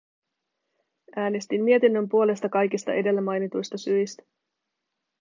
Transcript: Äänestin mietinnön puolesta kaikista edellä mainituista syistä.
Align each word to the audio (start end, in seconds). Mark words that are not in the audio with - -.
Äänestin 1.15 1.63
mietinnön 1.63 2.09
puolesta 2.09 2.49
kaikista 2.49 2.93
edellä 2.93 3.21
mainituista 3.21 3.77
syistä. 3.77 4.23